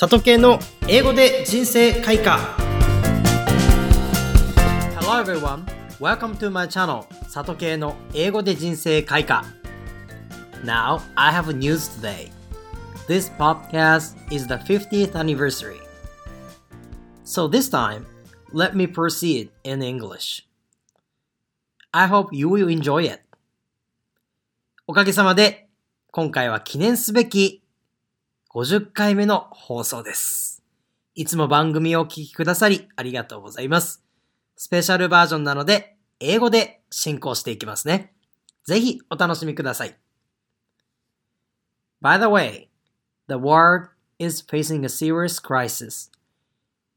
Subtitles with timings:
[0.00, 2.38] 里系の英語で人生開花
[4.94, 5.64] Hello everyone,
[5.98, 9.42] welcome to my channel 里系の英語で人生開花
[10.64, 12.30] Now, I have news today
[13.08, 15.80] This podcast is the 50th anniversary
[17.24, 18.06] So this time,
[18.52, 20.46] let me proceed in English
[21.90, 23.22] I hope you will enjoy it
[24.86, 25.68] おかげさまで
[26.12, 27.64] 今回は記念すべき
[28.58, 30.64] 50回目の放送です。
[31.14, 34.02] いつも番組をお聴きくださりありがとうございます。
[34.56, 38.12] スペシャルバージョンなので、英語で進行していきますね。
[38.64, 39.96] ぜひお楽しみください。
[42.02, 42.66] By the way,
[43.28, 46.10] the world is facing a serious crisis.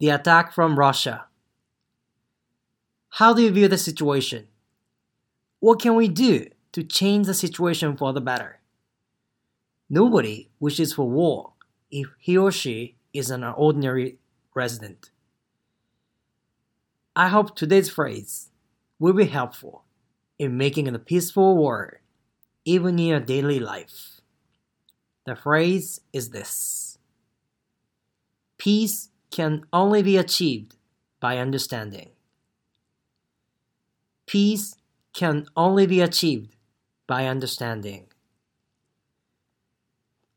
[0.00, 1.26] The attack from Russia.
[3.20, 4.46] How do you view the situation?
[5.60, 8.63] What can we do to change the situation for the better?
[9.88, 11.52] Nobody wishes for war
[11.90, 14.18] if he or she is an ordinary
[14.54, 15.10] resident.
[17.14, 18.50] I hope today's phrase
[18.98, 19.84] will be helpful
[20.38, 21.94] in making a peaceful world,
[22.64, 24.20] even in your daily life.
[25.26, 26.98] The phrase is this
[28.58, 30.76] Peace can only be achieved
[31.20, 32.10] by understanding.
[34.26, 34.76] Peace
[35.12, 36.56] can only be achieved
[37.06, 38.08] by understanding.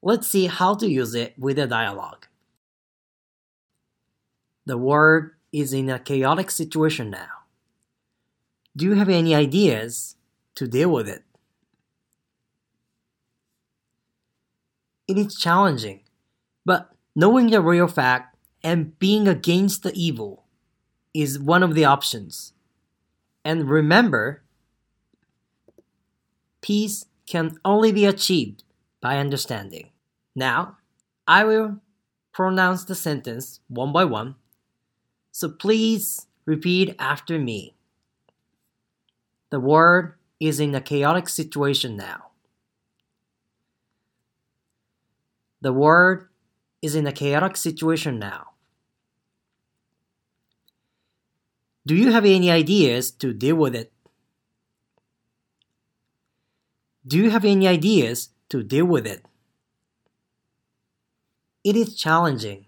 [0.01, 2.27] Let's see how to use it with a dialogue.
[4.65, 7.45] The world is in a chaotic situation now.
[8.75, 10.15] Do you have any ideas
[10.55, 11.23] to deal with it?
[15.07, 16.01] It is challenging,
[16.65, 20.43] but knowing the real fact and being against the evil
[21.13, 22.53] is one of the options.
[23.43, 24.43] And remember,
[26.61, 28.63] peace can only be achieved
[29.01, 29.91] by understanding.
[30.35, 30.77] Now,
[31.27, 31.77] I will
[32.31, 34.35] pronounce the sentence one by one,
[35.31, 37.75] so please repeat after me.
[39.49, 42.31] The world is in a chaotic situation now.
[45.61, 46.25] The world
[46.81, 48.51] is in a chaotic situation now.
[51.85, 53.91] Do you have any ideas to deal with it?
[57.07, 59.25] Do you have any ideas to deal with it?
[61.63, 62.65] It is challenging.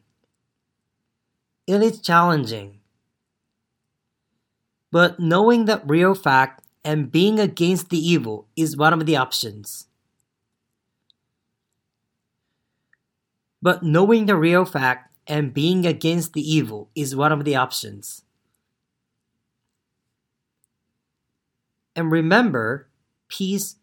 [1.67, 2.79] It is challenging.
[4.91, 9.87] But knowing the real fact and being against the evil is one of the options.
[13.61, 18.23] But knowing the real fact and being against the evil is one of the options.
[21.95, 22.87] And remember,
[23.27, 23.75] peace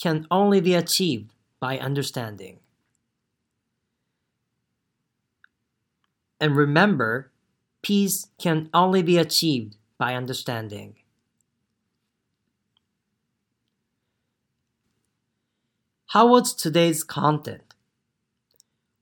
[0.00, 2.60] can only be achieved by understanding.
[6.40, 7.32] And remember,
[7.82, 10.96] peace can only be achieved by understanding.
[16.06, 17.74] How was today's content?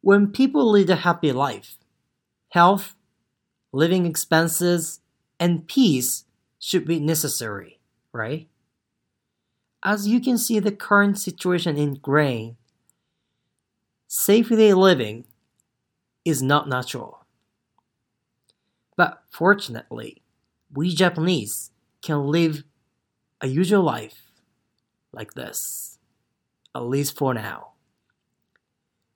[0.02, 1.78] When people lead a happy life,
[2.50, 2.94] health,
[3.72, 5.00] living expenses,
[5.40, 6.24] and peace
[6.58, 7.80] should be necessary,
[8.12, 8.48] right?
[9.84, 12.56] As you can see the current situation in Ukraine,
[14.06, 15.24] safety living
[16.24, 17.26] is not natural.
[18.96, 20.22] But fortunately,
[20.72, 22.62] we Japanese can live
[23.40, 24.22] a usual life
[25.12, 25.98] like this,
[26.74, 27.72] at least for now.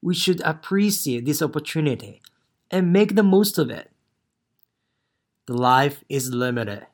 [0.02, 2.22] We should appreciate this opportunity
[2.70, 3.92] and make the most of it.
[5.46, 6.86] The life is limited.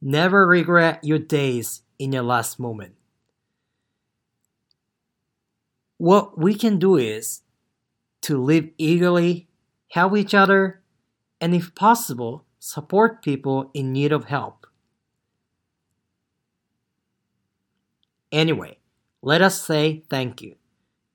[0.00, 2.94] Never regret your days in your last moment.
[5.98, 7.42] What we can do is
[8.22, 9.48] to live eagerly,
[9.88, 10.82] help each other,
[11.40, 14.66] and if possible, support people in need of help.
[18.32, 18.78] Anyway,
[19.22, 20.56] let us say thank you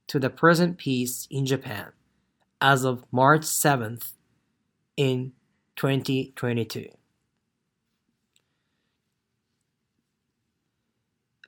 [0.08, 1.92] to the present peace in Japan
[2.62, 4.14] as of March 7th
[4.96, 5.34] in
[5.76, 6.99] 2022.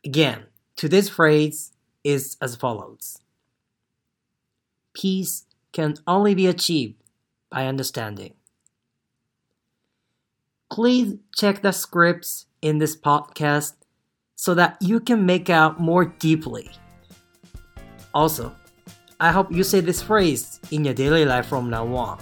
[0.05, 0.47] Again,
[0.77, 1.73] today's phrase
[2.05, 3.19] is as follows
[4.95, 6.95] Peace can only be achieved
[7.51, 8.35] by understanding.
[10.71, 13.75] Please check the scripts in this podcast
[14.37, 16.71] so that you can make out more deeply.
[18.15, 18.55] Also,
[19.21, 22.19] I hope you say this phrase in your daily life from now on.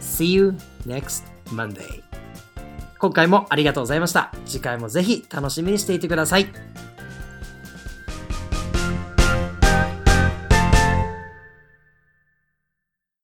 [0.00, 2.02] See you next Monday.
[2.98, 4.32] 今回もありがとうございました。
[4.46, 6.46] 次回もぜひ楽しみにしていてください。